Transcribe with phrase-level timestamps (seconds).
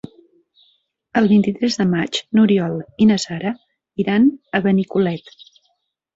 [1.21, 2.73] El vint-i-tres de maig n'Oriol
[3.05, 3.53] i na Sara
[4.07, 4.27] iran
[4.61, 5.33] a Benicolet.